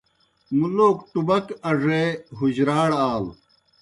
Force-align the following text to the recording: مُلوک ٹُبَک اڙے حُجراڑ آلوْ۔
مُلوک 0.57 0.97
ٹُبَک 1.11 1.45
اڙے 1.69 2.03
حُجراڑ 2.37 2.89
آلوْ۔ 3.09 3.31